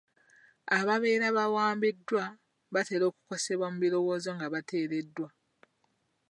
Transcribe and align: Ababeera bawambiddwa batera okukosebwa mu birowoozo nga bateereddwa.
Ababeera 0.77 1.27
bawambiddwa 1.37 2.23
batera 2.73 3.03
okukosebwa 3.07 3.65
mu 3.71 3.77
birowoozo 3.83 4.29
nga 4.35 4.47
bateereddwa. 4.53 5.29